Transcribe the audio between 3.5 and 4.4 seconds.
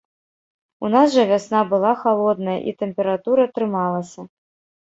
трымалася.